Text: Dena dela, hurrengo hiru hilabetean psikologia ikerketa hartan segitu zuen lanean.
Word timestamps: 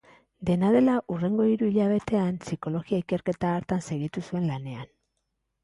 Dena 0.49 0.69
dela, 0.75 0.95
hurrengo 1.15 1.45
hiru 1.49 1.67
hilabetean 1.75 2.41
psikologia 2.47 3.03
ikerketa 3.05 3.55
hartan 3.59 3.87
segitu 3.91 4.27
zuen 4.27 4.51
lanean. 4.53 4.93